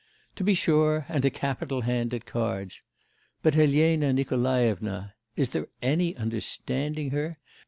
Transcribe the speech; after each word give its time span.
'To 0.35 0.43
be 0.43 0.55
sure, 0.55 1.05
and 1.09 1.23
a 1.25 1.29
capital 1.29 1.81
hand 1.81 2.11
at 2.11 2.25
cards. 2.25 2.81
But 3.43 3.55
Elena 3.55 4.11
Nikolaevna.... 4.11 5.13
Is 5.35 5.51
there 5.51 5.67
any 5.79 6.15
understanding 6.15 7.11
her? 7.11 7.37